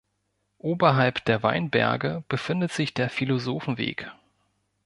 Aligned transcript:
Oberhalb 0.57 1.25
der 1.25 1.43
Weinberge 1.43 2.23
befindet 2.27 2.71
sich 2.71 2.95
der 2.95 3.11
Philosophenweg. 3.11 4.09